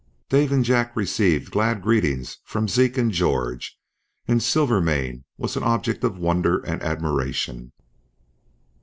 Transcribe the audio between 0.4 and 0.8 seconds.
and